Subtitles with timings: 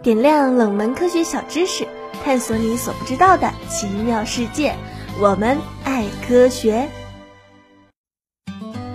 [0.00, 1.84] 点亮冷门科学小知识，
[2.24, 4.76] 探索你所不知道的奇妙世界。
[5.18, 6.88] 我们爱科学。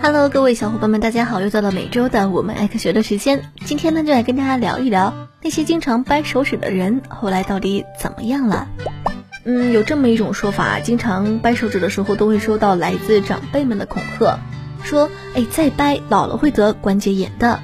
[0.01, 1.41] Hello，各位小伙伴们，大家好！
[1.41, 3.51] 又到了每周的我们爱科学的时间。
[3.65, 8.69] 今天呢，就来跟大家聊一聊那些经常掰手指的人，后来到底怎么样了？
[9.43, 14.39] 嗯，有这么一种说法，经常掰手指的时候，都会收到来自长辈们的恐吓，
[14.83, 17.59] 说：“哎，再掰老了会得关节炎的。”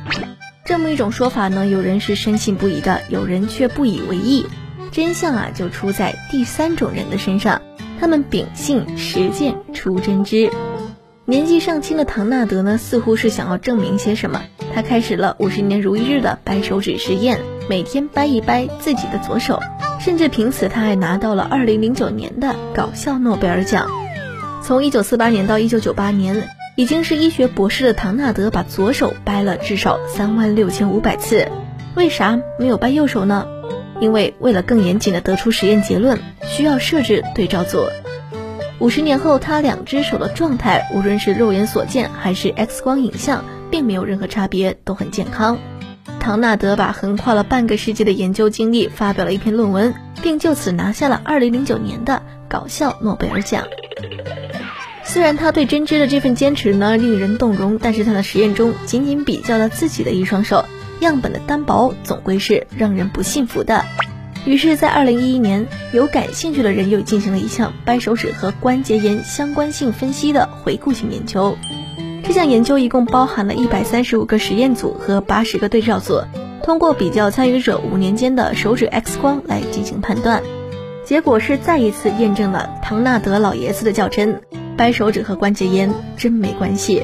[0.69, 4.45] 这么一种说法呢，有人是深信不疑的，有人却不以为意。
[4.91, 7.63] 真相啊，就出在第三种人的身上，
[7.99, 10.51] 他们秉性实践出真知。
[11.25, 14.43] 年纪尚轻的唐纳德呢，似乎是想要证明些什么。
[14.71, 19.59] 他开始了五十年如一日的掰手指实验，每天掰一掰自己的左手，
[19.99, 23.89] 甚至凭此他还拿到了二零零九年的搞笑诺贝尔奖。
[24.61, 26.47] 从一九四八年到一九九八年，
[26.79, 31.45] 已经是医学博士的唐纳德把左手掰了至少三万六千五百次。
[31.93, 33.45] 为啥没有掰右手呢？
[33.99, 37.85] 因为为了更严谨的得出实验结论，需要设置对照组。
[38.79, 45.57] 五十年后，他两只手的状态，无论是肉眼所见还是 X 光影像，并没有任何差别，都很健康。
[46.21, 53.65] 唐纳德把横跨了半个世纪的研究经历发表了一篇论文，并就此拿下了2009年的搞笑诺贝尔奖。
[55.09, 60.63] 虽然他对针织的这份坚持呢令人动容，但是他的实验中仅仅比较了自己的一双手，
[60.99, 63.83] 样本的单薄总归是让人不信服的。
[64.45, 71.57] 于是，在二零一一年，有感兴趣的人又进行了一项掰手指和关节炎相关性分析的回顾性研究。
[72.23, 76.21] 这项研究一共包含了一百三十五个实验组和八十个对照组，
[76.61, 80.43] 通过比较参与者五年间的手指 X 光来进行判断。
[81.03, 84.39] 结果是再一次验证了唐纳德老爷子的较真：
[84.79, 87.03] 掰手指和关节炎真没关系。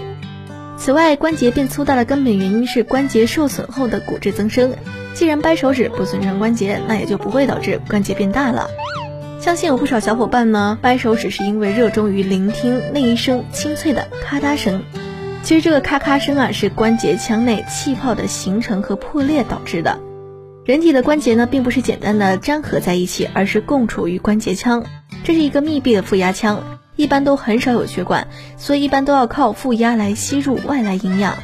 [0.78, 4.72] 此外，关节变粗大的根本原因是关节受损后的骨质增生。
[5.14, 8.70] 既然掰手指不损伤关节，那也就不会导致关节变大了。
[9.42, 14.82] 相信有不少小伙伴呢，掰手指是因为热衷于聆听那一声清脆的咔嗒声。
[15.44, 20.00] 其实这个咔咔声啊，是关节腔内气泡的形成和破裂导致的。
[20.64, 24.86] 人体的关节呢，并不是简单的粘合在一起，而是共处于关节腔。
[25.26, 26.64] 这是一个密闭的负压腔，
[26.96, 31.36] 一般都很少有血管，所以一般都要靠负压来吸入外来营养。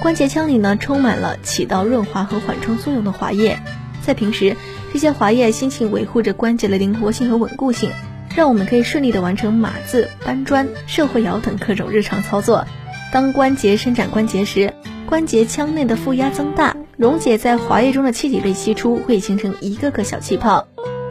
[0.00, 3.58] 关节腔里呢，充满了起到润滑和缓冲作用的滑液，
[4.02, 4.56] 在平时，
[4.92, 7.90] 这些滑液辛勤维护着关节的灵活性和稳固性，
[8.36, 12.66] 让我们可以顺利的完成码字、搬砖、社会摇等各种日常操作。
[13.12, 14.72] 当关节伸展关节时，
[15.06, 20.68] 关节腔内的负压增大，溶解在滑液中的气体被吸出，会形成一个个小气泡。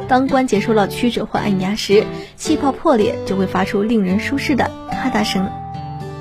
[0.07, 2.03] 当关节受到曲折或按压时，
[2.35, 5.49] 气泡破裂就会发出令人舒适的咔嗒声。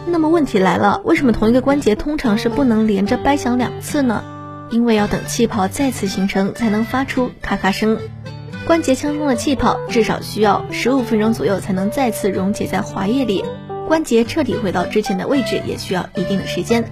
[0.06, 4.22] 那么问题来了，为什么同一个关节通常是不能连着掰响两次呢？
[4.70, 7.98] 因为要等气泡再次形成才能发出咔咔声。
[8.66, 13.44] 关节腔中的气泡至少需要十五分钟左右才能再次溶解在滑液里，
[13.86, 16.84] 关节彻底回到之前的位置也需要一定的时间。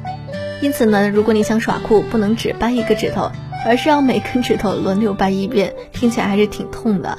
[0.60, 3.32] 因此呢，如果你想耍酷，不能只掰一个指头，
[3.64, 7.18] 而是要每根指头轮流掰一遍，听起来还是挺痛的。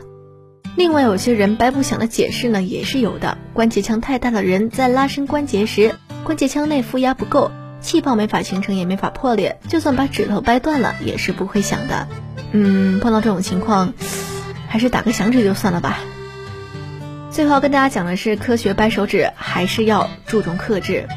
[0.75, 3.37] 另外，有些人掰不响的解释呢，也是有的。
[3.53, 12.07] 关节腔太大的人在拉伸关节时，关节腔内负压不够，气泡没法形成，也没法破裂，就算把指头掰断了，也是不会响的。
[12.51, 13.93] 嗯，碰到这种情况，
[14.67, 15.99] 还是打个响指就算了吧。
[17.29, 21.07] 最后要跟大家讲的是，科学掰手指还是要注重克制。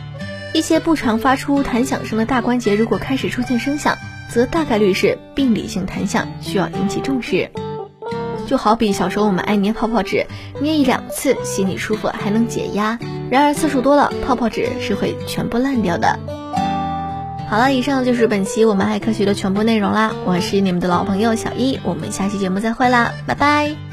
[0.52, 3.96] 一些不常发出弹响声的大关节，如果开始出现声响，
[4.30, 7.50] 则大概率是病理性弹响，需要引起重视。
[8.46, 10.24] 就好比小时候我们爱捏泡泡纸，
[10.60, 12.98] 捏一两次心里舒服，还能解压。
[13.28, 16.18] 然而次数多了，泡泡纸是会全部烂掉的。
[17.48, 20.12] 好了，以上就是本期我们爱科学的全部内容啦。
[20.24, 23.85] 我是你们的老朋友小一，我们下期节目再会啦，拜拜。